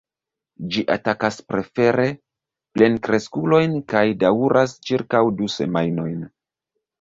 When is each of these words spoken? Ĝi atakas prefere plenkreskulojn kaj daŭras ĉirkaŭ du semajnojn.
Ĝi 0.75 0.83
atakas 0.93 1.35
prefere 1.53 2.05
plenkreskulojn 2.77 3.77
kaj 3.93 4.03
daŭras 4.25 4.75
ĉirkaŭ 4.89 5.23
du 5.43 5.53
semajnojn. 5.59 6.19